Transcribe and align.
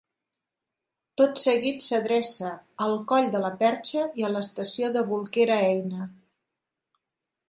Tot 1.21 1.41
seguit 1.41 1.83
s'adreça 1.87 2.49
al 2.85 2.97
Coll 3.11 3.29
de 3.35 3.41
la 3.43 3.51
Perxa 3.59 4.05
i 4.21 4.25
a 4.25 4.31
l'Estació 4.37 4.89
de 4.97 5.05
Bolquera-Eina. 5.13 6.09